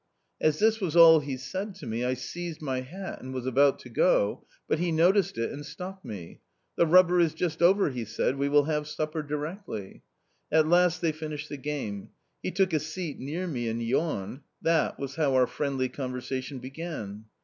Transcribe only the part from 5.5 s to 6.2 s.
and stopped